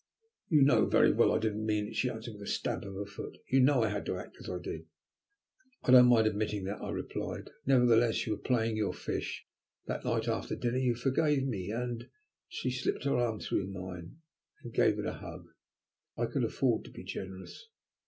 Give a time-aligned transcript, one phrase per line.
[0.49, 2.95] "You know very well that I didn't mean it," she answered, with a stamp of
[2.95, 3.37] her foot.
[3.49, 4.87] "You know I had to act as I did."
[5.83, 7.51] "I don't mind admitting that," I replied.
[7.67, 9.45] "Nevertheless, you were playing your fish.
[9.85, 12.09] That night after dinner you forgave me and"
[12.49, 14.15] She slipped her arm through mine
[14.63, 15.45] and gave it a hug.
[16.17, 17.67] I could afford to be generous.